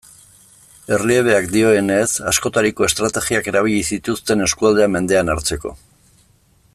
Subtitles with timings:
[0.95, 5.77] Erliebeak dioenez, askotariko estrategiak erabili zituzten eskualdea mendean hartzeko.